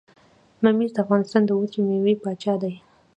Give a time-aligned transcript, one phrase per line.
[0.63, 2.73] ممیز د افغانستان د وچې میوې پاچا دي.